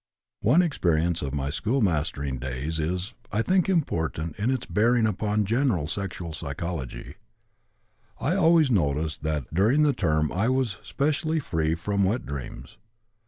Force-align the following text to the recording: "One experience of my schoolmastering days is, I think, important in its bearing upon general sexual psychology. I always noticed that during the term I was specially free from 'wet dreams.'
"One 0.41 0.63
experience 0.63 1.21
of 1.21 1.31
my 1.35 1.49
schoolmastering 1.51 2.39
days 2.39 2.79
is, 2.79 3.13
I 3.31 3.43
think, 3.43 3.69
important 3.69 4.35
in 4.37 4.49
its 4.49 4.65
bearing 4.65 5.05
upon 5.05 5.45
general 5.45 5.85
sexual 5.85 6.33
psychology. 6.33 7.17
I 8.19 8.33
always 8.35 8.71
noticed 8.71 9.21
that 9.21 9.53
during 9.53 9.83
the 9.83 9.93
term 9.93 10.31
I 10.31 10.49
was 10.49 10.79
specially 10.81 11.39
free 11.39 11.75
from 11.75 12.03
'wet 12.03 12.25
dreams.' 12.25 12.77